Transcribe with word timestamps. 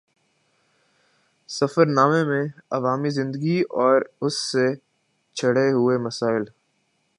سفر 1.49 1.85
نامے 1.87 2.23
میں 2.23 2.43
عوامی 2.71 3.09
زندگی 3.09 3.61
اور 3.61 4.01
اُس 4.21 4.35
سے 4.51 4.67
جڑے 5.35 5.71
ہوئے 5.71 5.97
مسائل 5.97 6.43